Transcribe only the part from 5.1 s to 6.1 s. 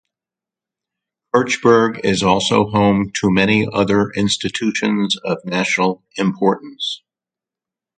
of national